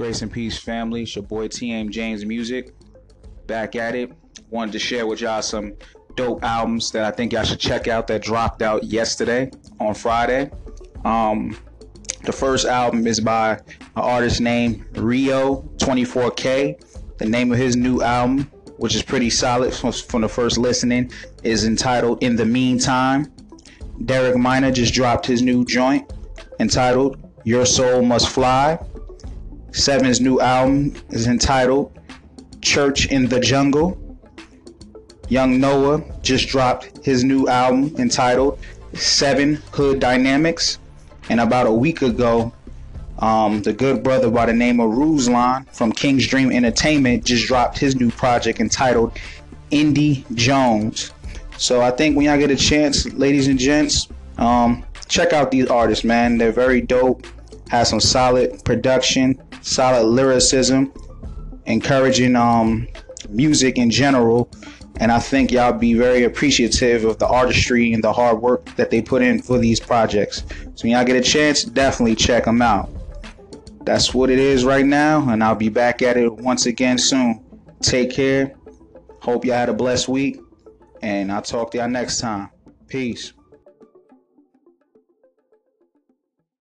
[0.00, 1.02] Grace and Peace family.
[1.02, 2.72] It's your boy TM James Music.
[3.46, 4.10] Back at it.
[4.48, 5.74] Wanted to share with y'all some
[6.16, 10.50] dope albums that I think y'all should check out that dropped out yesterday on Friday.
[11.04, 11.54] Um,
[12.22, 13.60] the first album is by an
[13.94, 17.18] artist named Rio 24K.
[17.18, 21.12] The name of his new album, which is pretty solid from, from the first listening,
[21.42, 23.30] is entitled In the Meantime.
[24.06, 26.10] Derek Minor just dropped his new joint
[26.58, 28.78] entitled Your Soul Must Fly.
[29.72, 31.96] Sevin's new album is entitled
[32.60, 33.98] Church in the Jungle.
[35.28, 38.58] Young Noah just dropped his new album entitled
[38.94, 40.78] Seven Hood Dynamics.
[41.28, 42.52] And about a week ago,
[43.20, 47.78] um, the good brother by the name of Ruslan from King's Dream Entertainment just dropped
[47.78, 49.16] his new project entitled
[49.70, 51.12] Indy Jones.
[51.56, 55.66] So I think when y'all get a chance, ladies and gents, um, check out these
[55.66, 56.38] artists, man.
[56.38, 57.26] They're very dope.
[57.70, 60.92] Have some solid production, solid lyricism,
[61.66, 62.88] encouraging um,
[63.28, 64.50] music in general.
[64.96, 68.90] And I think y'all be very appreciative of the artistry and the hard work that
[68.90, 70.44] they put in for these projects.
[70.74, 72.90] So when y'all get a chance, definitely check them out.
[73.84, 77.42] That's what it is right now, and I'll be back at it once again soon.
[77.80, 78.54] Take care.
[79.22, 80.38] Hope y'all had a blessed week,
[81.02, 82.50] and I'll talk to y'all next time.
[82.88, 83.32] Peace.